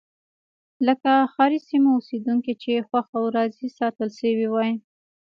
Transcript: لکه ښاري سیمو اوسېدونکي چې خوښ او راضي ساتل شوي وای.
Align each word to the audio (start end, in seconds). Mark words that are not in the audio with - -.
لکه 0.87 1.11
ښاري 1.33 1.59
سیمو 1.69 1.89
اوسېدونکي 1.95 2.53
چې 2.61 2.85
خوښ 2.87 3.07
او 3.17 3.23
راضي 3.37 3.67
ساتل 3.79 4.09
شوي 4.19 4.47
وای. 4.49 4.71